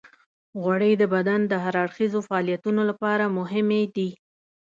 غوړې 0.61 0.91
د 0.97 1.03
بدن 1.13 1.39
د 1.47 1.53
هر 1.63 1.75
اړخیزو 1.83 2.19
فعالیتونو 2.27 2.81
لپاره 2.89 3.33
مهمې 3.37 3.83
دي. 3.95 4.09